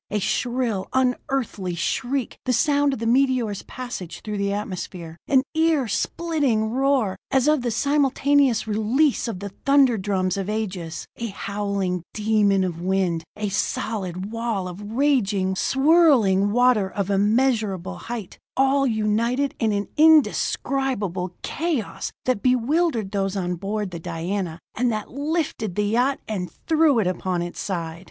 [0.09, 5.87] A shrill, unearthly shriek the sound of the meteor's passage through the atmosphere; an ear
[5.87, 12.01] splitting roar, as of the simultaneous release of the thunder drums of ages; a howling
[12.15, 19.53] demon of wind; a solid wall of raging, swirling water of immeasurable height all united
[19.59, 25.85] in an indescribable chaos that bewildered those on board the Diana, and that lifted the
[25.85, 27.99] yacht and threw it upon its side!